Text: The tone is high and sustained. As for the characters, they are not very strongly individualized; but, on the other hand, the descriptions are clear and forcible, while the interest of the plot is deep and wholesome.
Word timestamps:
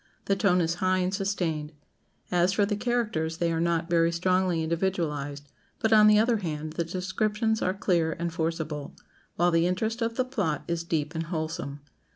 The 0.25 0.35
tone 0.35 0.61
is 0.61 0.73
high 0.81 0.97
and 0.97 1.13
sustained. 1.13 1.73
As 2.31 2.53
for 2.53 2.65
the 2.65 2.75
characters, 2.75 3.37
they 3.37 3.51
are 3.51 3.59
not 3.61 3.87
very 3.87 4.11
strongly 4.11 4.63
individualized; 4.63 5.47
but, 5.77 5.93
on 5.93 6.07
the 6.07 6.17
other 6.17 6.37
hand, 6.37 6.73
the 6.73 6.83
descriptions 6.83 7.61
are 7.61 7.75
clear 7.75 8.13
and 8.13 8.33
forcible, 8.33 8.95
while 9.35 9.51
the 9.51 9.67
interest 9.67 10.01
of 10.01 10.15
the 10.15 10.25
plot 10.25 10.63
is 10.67 10.83
deep 10.83 11.13
and 11.13 11.25
wholesome. 11.25 11.81